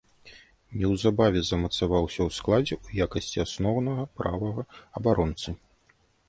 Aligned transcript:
Неўзабаве 0.83 1.43
замацаваўся 1.49 2.17
ў 2.25 2.29
складзе 2.37 2.73
ў 2.83 3.05
якасці 3.07 3.43
асноўнага 3.45 4.07
правага 4.23 4.61
абаронцы. 5.03 5.49